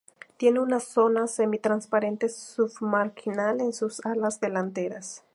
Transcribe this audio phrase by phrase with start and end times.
[0.37, 5.23] Tiene una zona semi-transparente submarginal en sus alas delanteras.